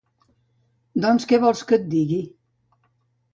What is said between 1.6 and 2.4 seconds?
que et digui...